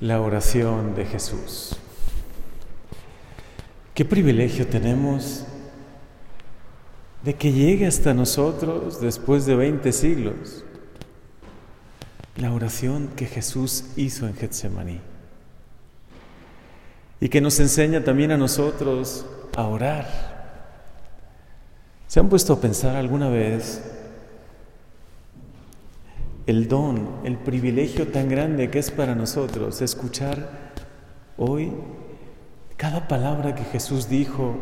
la 0.00 0.20
oración 0.20 0.94
de 0.94 1.04
Jesús. 1.04 1.76
Qué 3.94 4.04
privilegio 4.04 4.66
tenemos 4.66 5.44
de 7.22 7.34
que 7.34 7.52
llegue 7.52 7.86
hasta 7.86 8.14
nosotros 8.14 9.00
después 9.00 9.44
de 9.44 9.56
20 9.56 9.92
siglos 9.92 10.64
la 12.36 12.52
oración 12.52 13.08
que 13.14 13.26
Jesús 13.26 13.84
hizo 13.96 14.26
en 14.26 14.34
Getsemaní 14.34 15.00
y 17.20 17.28
que 17.28 17.42
nos 17.42 17.60
enseña 17.60 18.02
también 18.02 18.30
a 18.30 18.38
nosotros 18.38 19.26
a 19.54 19.66
orar. 19.66 20.30
¿Se 22.06 22.18
han 22.18 22.30
puesto 22.30 22.54
a 22.54 22.60
pensar 22.60 22.96
alguna 22.96 23.28
vez 23.28 23.82
el 26.50 26.66
don, 26.66 27.20
el 27.22 27.36
privilegio 27.36 28.08
tan 28.08 28.28
grande 28.28 28.70
que 28.70 28.80
es 28.80 28.90
para 28.90 29.14
nosotros 29.14 29.80
escuchar 29.82 30.72
hoy 31.36 31.72
cada 32.76 33.06
palabra 33.06 33.54
que 33.54 33.62
Jesús 33.62 34.08
dijo 34.08 34.56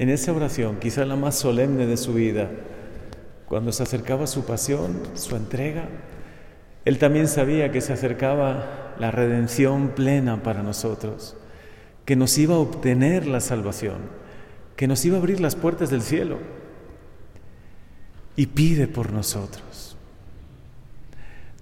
en 0.00 0.08
esa 0.08 0.32
oración, 0.32 0.80
quizá 0.80 1.04
la 1.04 1.14
más 1.14 1.36
solemne 1.36 1.86
de 1.86 1.96
su 1.96 2.12
vida, 2.12 2.50
cuando 3.46 3.70
se 3.70 3.84
acercaba 3.84 4.26
su 4.26 4.44
pasión, 4.44 5.00
su 5.14 5.36
entrega, 5.36 5.88
él 6.84 6.98
también 6.98 7.28
sabía 7.28 7.70
que 7.70 7.82
se 7.82 7.92
acercaba 7.92 8.94
la 8.98 9.12
redención 9.12 9.90
plena 9.90 10.42
para 10.42 10.64
nosotros, 10.64 11.36
que 12.04 12.16
nos 12.16 12.36
iba 12.36 12.56
a 12.56 12.58
obtener 12.58 13.28
la 13.28 13.40
salvación, 13.40 13.98
que 14.74 14.88
nos 14.88 15.04
iba 15.04 15.16
a 15.16 15.20
abrir 15.20 15.40
las 15.40 15.54
puertas 15.54 15.88
del 15.88 16.02
cielo 16.02 16.38
y 18.34 18.46
pide 18.46 18.88
por 18.88 19.12
nosotros. 19.12 19.89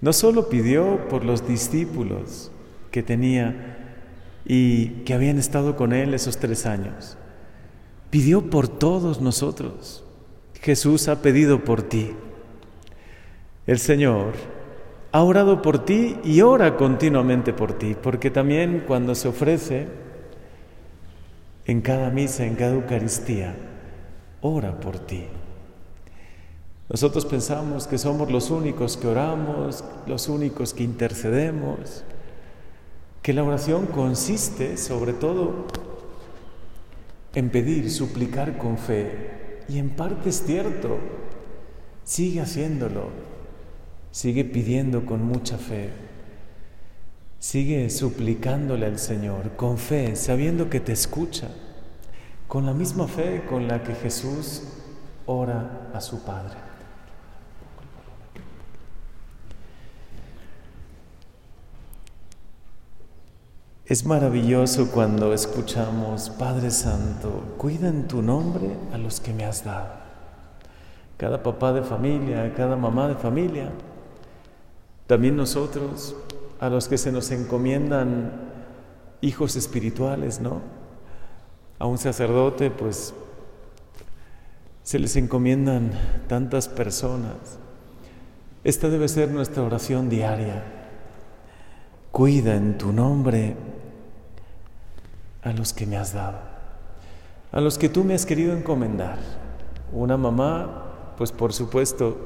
No 0.01 0.13
solo 0.13 0.49
pidió 0.49 1.07
por 1.09 1.25
los 1.25 1.47
discípulos 1.47 2.51
que 2.91 3.03
tenía 3.03 3.77
y 4.45 5.03
que 5.03 5.13
habían 5.13 5.37
estado 5.37 5.75
con 5.75 5.93
él 5.93 6.13
esos 6.13 6.37
tres 6.37 6.65
años, 6.65 7.17
pidió 8.09 8.49
por 8.49 8.67
todos 8.67 9.21
nosotros. 9.21 10.03
Jesús 10.61 11.07
ha 11.07 11.21
pedido 11.21 11.63
por 11.63 11.83
ti. 11.83 12.11
El 13.67 13.79
Señor 13.79 14.33
ha 15.11 15.23
orado 15.23 15.61
por 15.61 15.85
ti 15.85 16.17
y 16.23 16.41
ora 16.41 16.77
continuamente 16.77 17.53
por 17.53 17.73
ti, 17.73 17.95
porque 18.01 18.31
también 18.31 18.83
cuando 18.87 19.15
se 19.15 19.27
ofrece 19.27 19.87
en 21.65 21.81
cada 21.81 22.09
misa, 22.09 22.45
en 22.45 22.55
cada 22.55 22.73
Eucaristía, 22.73 23.55
ora 24.41 24.79
por 24.79 24.97
ti. 24.99 25.25
Nosotros 26.89 27.23
pensamos 27.25 27.85
que 27.85 27.99
somos 27.99 28.31
los 28.31 28.49
únicos 28.49 28.97
que 28.97 29.07
oramos, 29.07 29.83
los 30.07 30.27
únicos 30.27 30.73
que 30.73 30.83
intercedemos, 30.83 32.03
que 33.21 33.31
la 33.31 33.43
oración 33.43 33.85
consiste 33.85 34.75
sobre 34.75 35.13
todo 35.13 35.67
en 37.35 37.51
pedir, 37.51 37.91
suplicar 37.91 38.57
con 38.57 38.79
fe. 38.79 39.59
Y 39.69 39.77
en 39.77 39.91
parte 39.91 40.29
es 40.29 40.43
cierto, 40.43 40.97
sigue 42.03 42.41
haciéndolo, 42.41 43.09
sigue 44.09 44.43
pidiendo 44.43 45.05
con 45.05 45.23
mucha 45.23 45.59
fe, 45.59 45.91
sigue 47.37 47.87
suplicándole 47.91 48.87
al 48.87 48.97
Señor 48.97 49.55
con 49.55 49.77
fe, 49.77 50.15
sabiendo 50.15 50.71
que 50.71 50.79
te 50.79 50.93
escucha, 50.93 51.49
con 52.47 52.65
la 52.65 52.73
misma 52.73 53.07
fe 53.07 53.43
con 53.47 53.67
la 53.67 53.83
que 53.83 53.93
Jesús 53.93 54.63
ora 55.27 55.91
a 55.93 56.01
su 56.01 56.23
Padre. 56.23 56.68
Es 63.89 64.05
maravilloso 64.05 64.91
cuando 64.91 65.33
escuchamos, 65.33 66.29
Padre 66.29 66.69
Santo, 66.69 67.55
cuida 67.57 67.87
en 67.87 68.07
tu 68.07 68.21
nombre 68.21 68.69
a 68.93 68.99
los 68.99 69.19
que 69.19 69.33
me 69.33 69.45
has 69.45 69.65
dado. 69.65 69.87
Cada 71.17 71.41
papá 71.41 71.73
de 71.73 71.81
familia, 71.81 72.53
cada 72.55 72.75
mamá 72.75 73.07
de 73.07 73.15
familia, 73.15 73.71
también 75.07 75.35
nosotros, 75.35 76.15
a 76.59 76.69
los 76.69 76.87
que 76.87 76.99
se 76.99 77.11
nos 77.11 77.31
encomiendan 77.31 78.31
hijos 79.21 79.55
espirituales, 79.55 80.39
¿no? 80.39 80.61
A 81.79 81.87
un 81.87 81.97
sacerdote, 81.97 82.69
pues, 82.69 83.15
se 84.83 84.99
les 84.99 85.15
encomiendan 85.15 85.93
tantas 86.27 86.67
personas. 86.67 87.57
Esta 88.63 88.87
debe 88.87 89.07
ser 89.07 89.31
nuestra 89.31 89.63
oración 89.63 90.09
diaria. 90.09 90.63
Cuida 92.11 92.55
en 92.55 92.77
tu 92.77 92.93
nombre 92.93 93.78
a 95.41 95.53
los 95.53 95.73
que 95.73 95.85
me 95.85 95.97
has 95.97 96.13
dado, 96.13 96.37
a 97.51 97.61
los 97.61 97.77
que 97.77 97.89
tú 97.89 98.03
me 98.03 98.13
has 98.13 98.25
querido 98.25 98.53
encomendar. 98.53 99.17
Una 99.91 100.17
mamá, 100.17 101.13
pues 101.17 101.31
por 101.31 101.53
supuesto, 101.53 102.17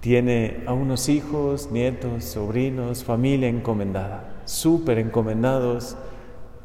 tiene 0.00 0.64
a 0.66 0.72
unos 0.72 1.08
hijos, 1.08 1.70
nietos, 1.70 2.24
sobrinos, 2.24 3.04
familia 3.04 3.48
encomendada, 3.48 4.42
súper 4.44 4.98
encomendados 4.98 5.96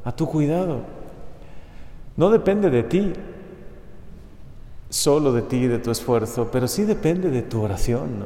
a 0.03 0.11
tu 0.11 0.27
cuidado. 0.27 0.81
No 2.15 2.31
depende 2.31 2.71
de 2.71 2.81
ti, 2.81 3.13
solo 4.89 5.33
de 5.33 5.43
ti 5.43 5.67
de 5.67 5.77
tu 5.77 5.91
esfuerzo, 5.91 6.49
pero 6.51 6.67
sí 6.67 6.83
depende 6.83 7.29
de 7.29 7.43
tu 7.43 7.61
oración. 7.61 8.25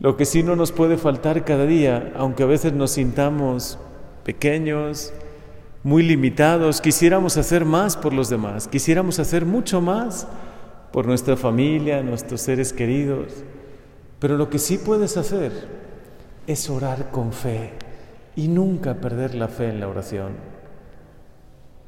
Lo 0.00 0.16
que 0.16 0.24
sí 0.24 0.42
no 0.42 0.56
nos 0.56 0.72
puede 0.72 0.96
faltar 0.96 1.44
cada 1.44 1.64
día, 1.64 2.12
aunque 2.16 2.42
a 2.42 2.46
veces 2.46 2.72
nos 2.72 2.90
sintamos 2.90 3.78
pequeños, 4.24 5.12
muy 5.82 6.02
limitados, 6.02 6.80
quisiéramos 6.80 7.36
hacer 7.36 7.64
más 7.64 7.96
por 7.96 8.12
los 8.12 8.28
demás, 8.28 8.68
quisiéramos 8.68 9.18
hacer 9.18 9.44
mucho 9.44 9.80
más 9.80 10.28
por 10.92 11.06
nuestra 11.06 11.36
familia, 11.36 12.02
nuestros 12.02 12.40
seres 12.40 12.72
queridos, 12.72 13.32
pero 14.20 14.36
lo 14.36 14.48
que 14.48 14.58
sí 14.58 14.78
puedes 14.78 15.16
hacer 15.16 15.52
es 16.46 16.70
orar 16.70 17.10
con 17.10 17.32
fe 17.32 17.72
y 18.36 18.48
nunca 18.48 18.94
perder 18.94 19.34
la 19.34 19.48
fe 19.48 19.70
en 19.70 19.80
la 19.80 19.88
oración, 19.88 20.32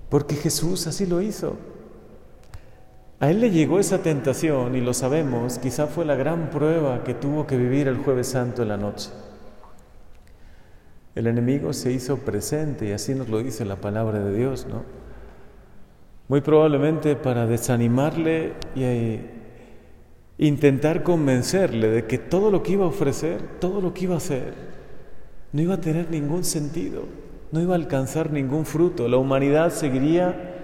porque 0.08 0.34
Jesús 0.34 0.86
así 0.86 1.06
lo 1.06 1.20
hizo. 1.20 1.56
A 3.20 3.30
él 3.30 3.40
le 3.40 3.50
llegó 3.50 3.78
esa 3.78 3.98
tentación 4.02 4.74
y 4.74 4.80
lo 4.80 4.92
sabemos, 4.92 5.58
quizá 5.58 5.86
fue 5.86 6.04
la 6.04 6.16
gran 6.16 6.50
prueba 6.50 7.04
que 7.04 7.14
tuvo 7.14 7.46
que 7.46 7.56
vivir 7.56 7.86
el 7.86 7.98
jueves 7.98 8.26
santo 8.28 8.62
en 8.62 8.68
la 8.68 8.76
noche. 8.76 9.10
El 11.14 11.28
enemigo 11.28 11.72
se 11.72 11.92
hizo 11.92 12.18
presente 12.18 12.88
y 12.88 12.92
así 12.92 13.14
nos 13.14 13.28
lo 13.28 13.38
dice 13.38 13.64
la 13.64 13.76
palabra 13.76 14.18
de 14.18 14.36
Dios, 14.36 14.66
¿no? 14.68 14.82
Muy 16.26 16.40
probablemente 16.40 17.14
para 17.16 17.46
desanimarle 17.46 18.54
y 18.74 18.82
eh, 18.82 19.20
intentar 20.38 21.02
convencerle 21.02 21.88
de 21.88 22.06
que 22.06 22.18
todo 22.18 22.50
lo 22.50 22.62
que 22.62 22.72
iba 22.72 22.84
a 22.84 22.88
ofrecer, 22.88 23.40
todo 23.60 23.80
lo 23.80 23.94
que 23.94 24.04
iba 24.04 24.14
a 24.14 24.18
hacer, 24.18 24.54
no 25.52 25.62
iba 25.62 25.74
a 25.74 25.80
tener 25.80 26.10
ningún 26.10 26.42
sentido, 26.42 27.04
no 27.52 27.60
iba 27.60 27.74
a 27.74 27.76
alcanzar 27.76 28.32
ningún 28.32 28.66
fruto. 28.66 29.06
La 29.06 29.18
humanidad 29.18 29.70
seguiría 29.70 30.54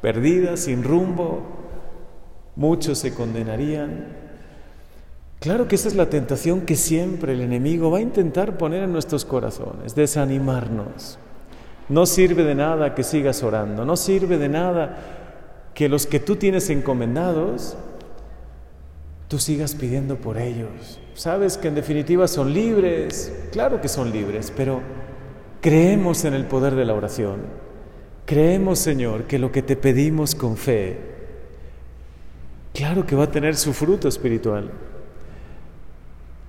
perdida, 0.00 0.56
sin 0.56 0.84
rumbo, 0.84 1.42
muchos 2.54 2.98
se 2.98 3.12
condenarían, 3.12 4.29
Claro 5.40 5.66
que 5.66 5.76
esa 5.76 5.88
es 5.88 5.94
la 5.94 6.10
tentación 6.10 6.60
que 6.60 6.76
siempre 6.76 7.32
el 7.32 7.40
enemigo 7.40 7.90
va 7.90 7.96
a 7.96 8.02
intentar 8.02 8.58
poner 8.58 8.82
en 8.82 8.92
nuestros 8.92 9.24
corazones, 9.24 9.94
desanimarnos. 9.94 11.18
No 11.88 12.04
sirve 12.04 12.44
de 12.44 12.54
nada 12.54 12.94
que 12.94 13.02
sigas 13.02 13.42
orando, 13.42 13.86
no 13.86 13.96
sirve 13.96 14.36
de 14.36 14.50
nada 14.50 14.98
que 15.72 15.88
los 15.88 16.06
que 16.06 16.20
tú 16.20 16.36
tienes 16.36 16.68
encomendados, 16.68 17.74
tú 19.28 19.38
sigas 19.38 19.74
pidiendo 19.74 20.16
por 20.16 20.36
ellos. 20.36 21.00
Sabes 21.14 21.56
que 21.56 21.68
en 21.68 21.74
definitiva 21.74 22.28
son 22.28 22.52
libres, 22.52 23.32
claro 23.50 23.80
que 23.80 23.88
son 23.88 24.12
libres, 24.12 24.52
pero 24.54 24.82
creemos 25.62 26.26
en 26.26 26.34
el 26.34 26.44
poder 26.44 26.74
de 26.74 26.84
la 26.84 26.92
oración. 26.92 27.40
Creemos, 28.26 28.78
Señor, 28.78 29.24
que 29.24 29.38
lo 29.38 29.50
que 29.50 29.62
te 29.62 29.74
pedimos 29.74 30.34
con 30.34 30.58
fe, 30.58 30.98
claro 32.74 33.06
que 33.06 33.16
va 33.16 33.24
a 33.24 33.30
tener 33.30 33.56
su 33.56 33.72
fruto 33.72 34.06
espiritual. 34.06 34.70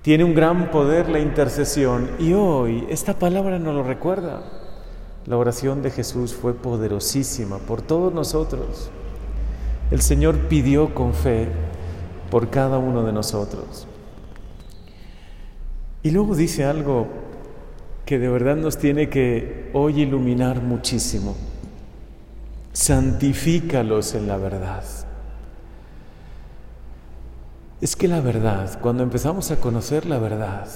Tiene 0.02 0.24
un 0.24 0.34
gran 0.34 0.72
poder 0.72 1.08
la 1.08 1.20
intercesión 1.20 2.10
y 2.18 2.32
hoy 2.32 2.84
esta 2.90 3.14
palabra 3.14 3.60
nos 3.60 3.72
lo 3.72 3.84
recuerda. 3.84 4.42
La 5.26 5.36
oración 5.36 5.80
de 5.80 5.92
Jesús 5.92 6.34
fue 6.34 6.54
poderosísima 6.54 7.58
por 7.58 7.82
todos 7.82 8.12
nosotros. 8.12 8.90
El 9.92 10.02
Señor 10.02 10.36
pidió 10.48 10.92
con 10.92 11.14
fe 11.14 11.46
por 12.32 12.50
cada 12.50 12.78
uno 12.78 13.04
de 13.04 13.12
nosotros. 13.12 13.86
Y 16.02 16.10
luego 16.10 16.34
dice 16.34 16.64
algo 16.64 17.06
que 18.04 18.18
de 18.18 18.28
verdad 18.28 18.56
nos 18.56 18.78
tiene 18.78 19.08
que 19.08 19.70
hoy 19.72 20.00
iluminar 20.00 20.60
muchísimo. 20.62 21.36
Santifícalos 22.72 24.16
en 24.16 24.26
la 24.26 24.36
verdad. 24.36 24.82
Es 27.82 27.96
que 27.96 28.06
la 28.06 28.20
verdad, 28.20 28.78
cuando 28.80 29.02
empezamos 29.02 29.50
a 29.50 29.56
conocer 29.56 30.06
la 30.06 30.20
verdad, 30.20 30.68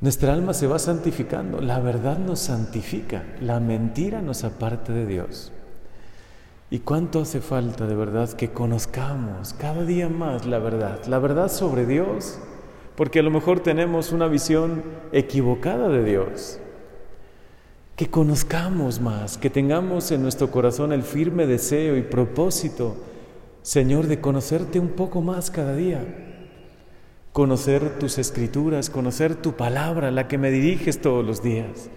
nuestra 0.00 0.32
alma 0.32 0.54
se 0.54 0.68
va 0.68 0.78
santificando. 0.78 1.60
La 1.60 1.80
verdad 1.80 2.16
nos 2.16 2.38
santifica, 2.38 3.24
la 3.40 3.58
mentira 3.58 4.22
nos 4.22 4.44
aparta 4.44 4.92
de 4.92 5.04
Dios. 5.04 5.50
¿Y 6.70 6.78
cuánto 6.78 7.22
hace 7.22 7.40
falta 7.40 7.88
de 7.88 7.96
verdad 7.96 8.32
que 8.34 8.52
conozcamos 8.52 9.52
cada 9.52 9.84
día 9.84 10.08
más 10.08 10.46
la 10.46 10.60
verdad? 10.60 11.04
La 11.06 11.18
verdad 11.18 11.50
sobre 11.50 11.84
Dios, 11.84 12.38
porque 12.94 13.18
a 13.18 13.24
lo 13.24 13.32
mejor 13.32 13.58
tenemos 13.58 14.12
una 14.12 14.28
visión 14.28 14.84
equivocada 15.10 15.88
de 15.88 16.04
Dios. 16.04 16.60
Que 17.96 18.08
conozcamos 18.08 19.00
más, 19.00 19.38
que 19.38 19.50
tengamos 19.50 20.12
en 20.12 20.22
nuestro 20.22 20.52
corazón 20.52 20.92
el 20.92 21.02
firme 21.02 21.48
deseo 21.48 21.96
y 21.96 22.02
propósito, 22.02 22.94
Señor, 23.62 24.06
de 24.06 24.20
conocerte 24.20 24.80
un 24.80 24.90
poco 24.90 25.20
más 25.20 25.50
cada 25.50 25.74
día. 25.74 26.04
Conocer 27.32 27.98
tus 27.98 28.18
escrituras, 28.18 28.90
conocer 28.90 29.34
tu 29.34 29.54
palabra, 29.54 30.10
la 30.10 30.28
que 30.28 30.38
me 30.38 30.50
diriges 30.50 31.00
todos 31.00 31.24
los 31.24 31.42
días 31.42 31.90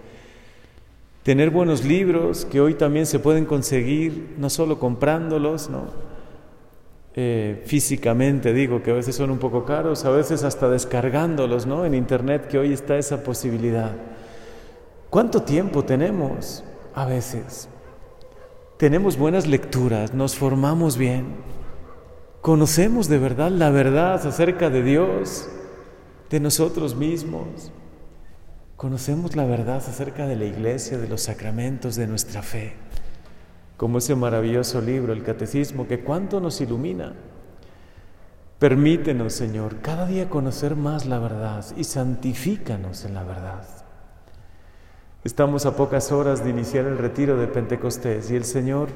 tener 1.22 1.50
buenos 1.50 1.84
libros 1.84 2.44
que 2.44 2.60
hoy 2.60 2.74
también 2.74 3.06
se 3.06 3.18
pueden 3.18 3.44
conseguir, 3.44 4.34
no 4.38 4.50
solo 4.50 4.78
comprándolos, 4.78 5.70
¿no? 5.70 5.84
Eh, 7.14 7.62
físicamente 7.66 8.54
digo 8.54 8.82
que 8.82 8.90
a 8.90 8.94
veces 8.94 9.14
son 9.14 9.30
un 9.30 9.38
poco 9.38 9.66
caros, 9.66 10.06
a 10.06 10.10
veces 10.10 10.44
hasta 10.44 10.70
descargándolos 10.70 11.66
¿no? 11.66 11.84
en 11.84 11.94
internet, 11.94 12.48
que 12.48 12.58
hoy 12.58 12.72
está 12.72 12.96
esa 12.96 13.22
posibilidad. 13.22 13.92
¿Cuánto 15.10 15.42
tiempo 15.42 15.84
tenemos? 15.84 16.64
A 16.94 17.04
veces. 17.04 17.68
Tenemos 18.82 19.16
buenas 19.16 19.46
lecturas, 19.46 20.12
nos 20.12 20.34
formamos 20.34 20.98
bien, 20.98 21.36
conocemos 22.40 23.08
de 23.08 23.16
verdad 23.16 23.52
la 23.52 23.70
verdad 23.70 24.26
acerca 24.26 24.70
de 24.70 24.82
Dios, 24.82 25.48
de 26.30 26.40
nosotros 26.40 26.96
mismos. 26.96 27.70
Conocemos 28.74 29.36
la 29.36 29.44
verdad 29.44 29.76
acerca 29.76 30.26
de 30.26 30.34
la 30.34 30.46
iglesia, 30.46 30.98
de 30.98 31.06
los 31.06 31.22
sacramentos, 31.22 31.94
de 31.94 32.08
nuestra 32.08 32.42
fe, 32.42 32.72
como 33.76 33.98
ese 33.98 34.16
maravilloso 34.16 34.80
libro, 34.80 35.12
el 35.12 35.22
Catecismo, 35.22 35.86
que 35.86 36.00
cuánto 36.00 36.40
nos 36.40 36.60
ilumina. 36.60 37.14
Permítenos, 38.58 39.32
Señor, 39.32 39.76
cada 39.80 40.06
día 40.06 40.28
conocer 40.28 40.74
más 40.74 41.06
la 41.06 41.20
verdad 41.20 41.64
y 41.76 41.84
santifícanos 41.84 43.04
en 43.04 43.14
la 43.14 43.22
verdad. 43.22 43.81
Estamos 45.24 45.66
a 45.66 45.76
pocas 45.76 46.10
horas 46.12 46.42
de 46.44 46.50
iniciar 46.50 46.86
el 46.86 46.98
retiro 46.98 47.36
de 47.36 47.46
Pentecostés 47.46 48.30
y 48.30 48.36
el 48.36 48.44
Señor 48.44 48.88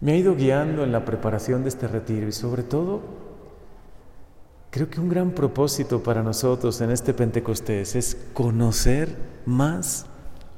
me 0.00 0.12
ha 0.12 0.16
ido 0.16 0.36
guiando 0.36 0.84
en 0.84 0.92
la 0.92 1.04
preparación 1.04 1.62
de 1.62 1.70
este 1.70 1.88
retiro 1.88 2.28
y 2.28 2.32
sobre 2.32 2.62
todo 2.62 3.28
Creo 4.70 4.90
que 4.90 5.00
un 5.00 5.08
gran 5.08 5.30
propósito 5.30 6.02
para 6.02 6.22
nosotros 6.22 6.80
en 6.80 6.90
este 6.90 7.14
Pentecostés 7.14 7.96
es 7.96 8.16
conocer 8.34 9.16
más 9.46 10.06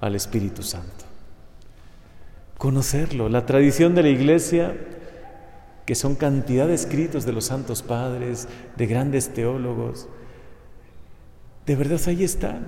al 0.00 0.16
Espíritu 0.16 0.62
Santo. 0.62 1.04
Conocerlo. 2.58 3.28
La 3.28 3.46
tradición 3.46 3.94
de 3.94 4.02
la 4.02 4.08
iglesia, 4.08 4.76
que 5.86 5.94
son 5.94 6.16
cantidad 6.16 6.66
de 6.66 6.74
escritos 6.74 7.24
de 7.24 7.32
los 7.32 7.46
santos 7.46 7.82
padres, 7.82 8.48
de 8.76 8.86
grandes 8.86 9.32
teólogos, 9.32 10.08
de 11.64 11.76
verdad 11.76 12.00
ahí 12.06 12.24
están. 12.24 12.66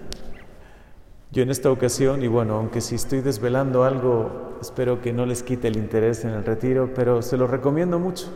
Yo 1.33 1.43
en 1.43 1.51
esta 1.51 1.71
ocasión, 1.71 2.23
y 2.23 2.27
bueno, 2.27 2.57
aunque 2.57 2.83
si 2.83 2.95
estoy 2.95 3.23
desvelando 3.23 3.85
algo, 3.85 4.59
espero 4.61 5.01
que 5.01 5.15
no 5.15 5.25
les 5.25 5.43
quite 5.43 5.69
el 5.69 5.79
interés 5.79 6.27
en 6.27 6.31
el 6.31 6.45
retiro, 6.45 6.93
pero 6.95 7.23
se 7.23 7.39
lo 7.39 7.47
recomiendo 7.47 7.99
mucho. 7.99 8.27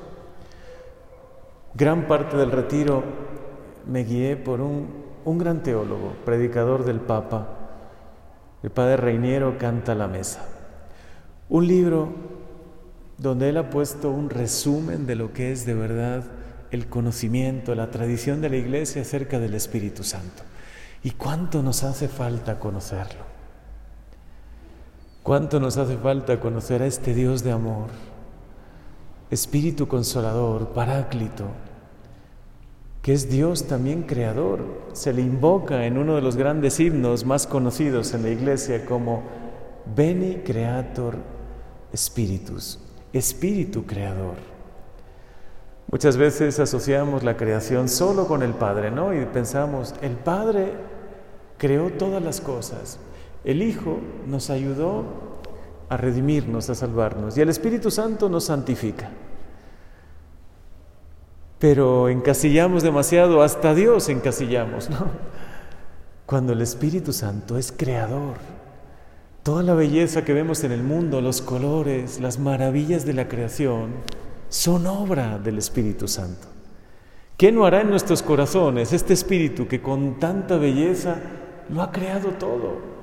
Gran 1.74 2.08
parte 2.08 2.38
del 2.38 2.50
retiro 2.50 3.04
me 3.86 4.04
guié 4.04 4.38
por 4.38 4.62
un, 4.62 5.04
gran 5.38 5.62
teólogo, 5.62 6.14
predicador 6.24 6.86
del 6.86 7.00
Papa, 7.00 7.48
el 8.62 8.70
padre 8.70 8.96
Reiniero 8.96 9.58
Canta 9.58 9.94
la 9.94 10.08
Mesa. 10.08 10.48
Un 11.50 11.66
libro 11.66 12.08
donde 13.18 13.50
él 13.50 13.58
ha 13.58 13.68
puesto 13.68 14.10
un 14.10 14.30
resumen 14.30 15.06
de 15.06 15.16
lo 15.16 15.34
que 15.34 15.52
es 15.52 15.66
de 15.66 15.74
verdad 15.74 16.24
el 16.70 16.86
conocimiento, 16.86 17.74
la 17.74 17.90
tradición 17.90 18.40
de 18.40 18.48
la 18.48 18.56
iglesia 18.56 19.02
acerca 19.02 19.38
del 19.38 19.52
Espíritu 19.52 20.02
Santo. 20.02 20.44
¿Y 21.06 21.12
cuánto 21.12 21.62
nos 21.62 21.84
hace 21.84 22.08
falta 22.08 22.58
conocerlo? 22.58 23.20
¿Cuánto 25.22 25.60
nos 25.60 25.76
hace 25.76 25.96
falta 25.96 26.40
conocer 26.40 26.82
a 26.82 26.86
este 26.86 27.14
Dios 27.14 27.44
de 27.44 27.52
amor? 27.52 27.90
Espíritu 29.30 29.86
consolador, 29.86 30.70
paráclito, 30.70 31.44
que 33.02 33.12
es 33.12 33.30
Dios 33.30 33.68
también 33.68 34.02
creador. 34.02 34.64
Se 34.94 35.12
le 35.12 35.22
invoca 35.22 35.86
en 35.86 35.96
uno 35.96 36.16
de 36.16 36.22
los 36.22 36.34
grandes 36.34 36.80
himnos 36.80 37.24
más 37.24 37.46
conocidos 37.46 38.12
en 38.12 38.24
la 38.24 38.30
iglesia 38.30 38.84
como 38.84 39.22
Beni 39.94 40.38
Creator 40.38 41.18
Spiritus, 41.94 42.80
Espíritu 43.12 43.86
Creador. 43.86 44.38
Muchas 45.88 46.16
veces 46.16 46.58
asociamos 46.58 47.22
la 47.22 47.36
creación 47.36 47.88
solo 47.88 48.26
con 48.26 48.42
el 48.42 48.54
Padre, 48.54 48.90
¿no? 48.90 49.14
Y 49.14 49.24
pensamos, 49.26 49.94
el 50.02 50.16
Padre 50.16 50.95
creó 51.58 51.90
todas 51.90 52.22
las 52.22 52.40
cosas, 52.40 52.98
el 53.44 53.62
Hijo 53.62 53.98
nos 54.26 54.50
ayudó 54.50 55.04
a 55.88 55.96
redimirnos, 55.96 56.68
a 56.70 56.74
salvarnos. 56.74 57.36
Y 57.38 57.40
el 57.40 57.48
Espíritu 57.48 57.90
Santo 57.90 58.28
nos 58.28 58.44
santifica. 58.44 59.10
Pero 61.58 62.08
encasillamos 62.08 62.82
demasiado, 62.82 63.42
hasta 63.42 63.74
Dios 63.74 64.08
encasillamos, 64.08 64.90
¿no? 64.90 65.06
Cuando 66.26 66.52
el 66.52 66.60
Espíritu 66.60 67.12
Santo 67.12 67.56
es 67.56 67.72
creador. 67.72 68.34
Toda 69.42 69.62
la 69.62 69.74
belleza 69.74 70.24
que 70.24 70.32
vemos 70.32 70.64
en 70.64 70.72
el 70.72 70.82
mundo, 70.82 71.20
los 71.20 71.40
colores, 71.40 72.20
las 72.20 72.38
maravillas 72.38 73.06
de 73.06 73.14
la 73.14 73.28
creación, 73.28 73.92
son 74.48 74.86
obra 74.86 75.38
del 75.38 75.58
Espíritu 75.58 76.08
Santo. 76.08 76.48
¿Qué 77.36 77.52
no 77.52 77.64
hará 77.64 77.82
en 77.82 77.90
nuestros 77.90 78.22
corazones 78.22 78.92
este 78.92 79.12
Espíritu 79.12 79.68
que 79.68 79.80
con 79.80 80.18
tanta 80.18 80.56
belleza 80.56 81.16
lo 81.68 81.82
ha 81.82 81.92
creado 81.92 82.30
todo? 82.30 82.96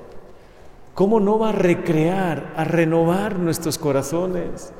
¿Cómo 0.94 1.18
no 1.20 1.38
va 1.38 1.48
a 1.48 1.52
recrear, 1.52 2.52
a 2.56 2.64
renovar 2.64 3.38
nuestros 3.38 3.78
corazones? 3.78 4.72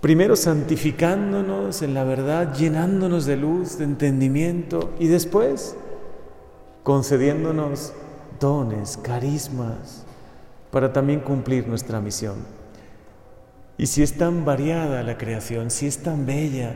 Primero 0.00 0.34
santificándonos 0.34 1.82
en 1.82 1.94
la 1.94 2.02
verdad, 2.02 2.52
llenándonos 2.54 3.24
de 3.24 3.36
luz, 3.36 3.78
de 3.78 3.84
entendimiento 3.84 4.90
y 4.98 5.06
después 5.06 5.76
concediéndonos 6.82 7.92
dones, 8.40 8.96
carismas, 8.96 10.04
para 10.72 10.92
también 10.92 11.20
cumplir 11.20 11.68
nuestra 11.68 12.00
misión. 12.00 12.34
Y 13.78 13.86
si 13.86 14.02
es 14.02 14.18
tan 14.18 14.44
variada 14.44 15.04
la 15.04 15.16
creación, 15.16 15.70
si 15.70 15.86
es 15.86 16.02
tan 16.02 16.26
bella, 16.26 16.74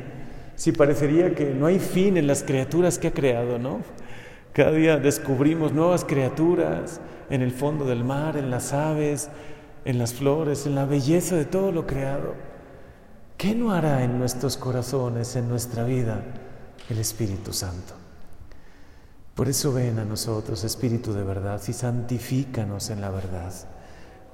si 0.55 0.71
parecería 0.73 1.35
que 1.35 1.47
no 1.53 1.67
hay 1.67 1.81
fin 1.81 2.17
en 2.17 2.27
las 2.27 2.43
criaturas 2.43 2.99
que 2.99 3.09
ha 3.09 3.13
creado, 3.13 3.59
¿no? 3.59 3.81
Cada 4.57 4.73
día 4.73 4.97
descubrimos 4.97 5.75
nuevas 5.75 6.07
criaturas 6.07 6.99
en 7.29 7.43
el 7.43 7.53
fondo 7.53 7.85
del 7.85 8.05
mar, 8.05 8.39
en 8.39 8.51
las 8.51 8.73
aves, 8.73 9.29
en 9.85 9.99
las 9.99 10.15
flores, 10.15 10.65
en 10.65 10.75
la 10.75 10.87
belleza 10.87 11.37
de 11.37 11.45
todo 11.45 11.73
lo 11.73 11.87
creado. 11.87 12.33
¿Qué 13.37 13.55
no 13.55 13.73
hará 13.73 14.03
en 14.03 14.19
nuestros 14.19 14.57
corazones, 14.57 15.37
en 15.37 15.51
nuestra 15.51 15.85
vida, 15.85 16.23
el 16.89 16.99
Espíritu 16.99 17.53
Santo? 17.53 17.93
Por 19.35 19.47
eso 19.47 19.75
ven 19.75 19.99
a 19.99 20.07
nosotros, 20.07 20.65
Espíritu 20.65 21.13
de 21.13 21.23
verdad, 21.23 21.61
y 21.69 21.75
santifícanos 21.75 22.89
en 22.89 23.03
la 23.03 23.11
verdad. 23.11 23.53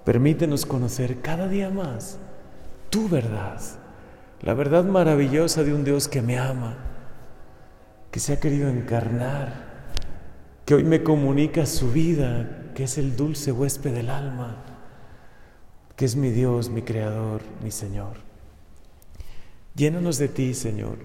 Permítenos 0.04 0.66
conocer 0.66 1.20
cada 1.20 1.48
día 1.48 1.68
más 1.68 2.18
tu 2.90 3.08
verdad, 3.08 3.60
la 4.40 4.54
verdad 4.54 4.84
maravillosa 4.84 5.64
de 5.64 5.74
un 5.74 5.82
Dios 5.82 6.06
que 6.06 6.22
me 6.22 6.38
ama, 6.38 6.76
que 8.12 8.20
se 8.20 8.34
ha 8.34 8.38
querido 8.38 8.68
encarnar 8.68 9.71
que 10.64 10.74
hoy 10.74 10.84
me 10.84 11.02
comunica 11.02 11.66
su 11.66 11.90
vida, 11.90 12.70
que 12.74 12.84
es 12.84 12.98
el 12.98 13.16
dulce 13.16 13.52
huésped 13.52 13.92
del 13.92 14.10
alma, 14.10 14.64
que 15.96 16.04
es 16.04 16.16
mi 16.16 16.30
Dios, 16.30 16.70
mi 16.70 16.82
Creador, 16.82 17.42
mi 17.62 17.70
Señor. 17.70 18.16
Llénanos 19.74 20.18
de 20.18 20.28
ti, 20.28 20.54
Señor, 20.54 20.98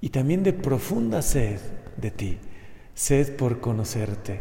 y 0.00 0.10
también 0.10 0.42
de 0.42 0.52
profunda 0.52 1.22
sed 1.22 1.58
de 1.96 2.10
ti, 2.10 2.38
sed 2.94 3.36
por 3.36 3.60
conocerte, 3.60 4.40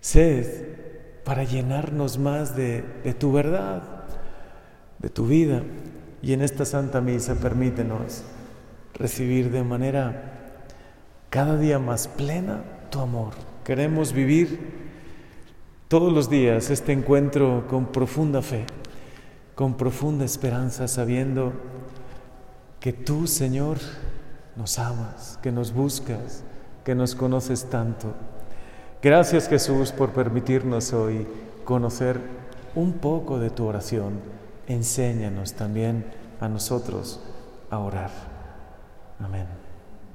sed 0.00 1.24
para 1.24 1.44
llenarnos 1.44 2.18
más 2.18 2.56
de, 2.56 2.84
de 3.04 3.14
tu 3.14 3.32
verdad, 3.32 4.04
de 4.98 5.08
tu 5.08 5.26
vida. 5.26 5.62
Y 6.20 6.32
en 6.32 6.42
esta 6.42 6.64
Santa 6.64 7.00
Misa 7.00 7.36
permítenos 7.36 8.24
recibir 8.94 9.50
de 9.50 9.62
manera 9.62 10.60
cada 11.30 11.56
día 11.56 11.78
más 11.78 12.08
plena 12.08 12.64
tu 12.90 13.00
amor. 13.00 13.32
Queremos 13.64 14.12
vivir 14.12 14.58
todos 15.88 16.12
los 16.12 16.28
días 16.28 16.70
este 16.70 16.92
encuentro 16.92 17.66
con 17.68 17.86
profunda 17.86 18.42
fe, 18.42 18.64
con 19.54 19.74
profunda 19.74 20.24
esperanza, 20.24 20.88
sabiendo 20.88 21.52
que 22.80 22.92
tú, 22.92 23.26
Señor, 23.26 23.78
nos 24.56 24.78
amas, 24.78 25.38
que 25.42 25.52
nos 25.52 25.72
buscas, 25.72 26.44
que 26.84 26.94
nos 26.94 27.14
conoces 27.14 27.64
tanto. 27.70 28.14
Gracias 29.02 29.48
Jesús 29.48 29.92
por 29.92 30.10
permitirnos 30.10 30.92
hoy 30.92 31.26
conocer 31.64 32.20
un 32.74 32.94
poco 32.94 33.38
de 33.38 33.50
tu 33.50 33.66
oración. 33.66 34.20
Enséñanos 34.66 35.54
también 35.54 36.04
a 36.40 36.48
nosotros 36.48 37.20
a 37.70 37.78
orar. 37.78 38.10
Amén. 39.20 39.57